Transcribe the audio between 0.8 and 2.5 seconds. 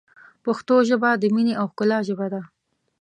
ژبه، د مینې او ښکلا ژبه ده.